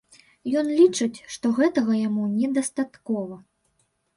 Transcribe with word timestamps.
Ён 0.61 0.71
лічыць, 0.79 1.17
што 1.35 1.51
гэтага 1.59 1.99
яму 2.07 2.23
недастаткова. 2.39 3.35